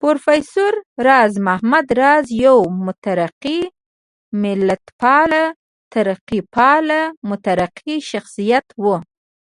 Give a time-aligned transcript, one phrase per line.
[0.00, 0.72] پروفېسر
[1.06, 3.60] راز محمد راز يو مترقي
[4.42, 5.32] ملتپال،
[5.92, 6.86] ترقيپال
[7.28, 8.84] مترقي شخصيت و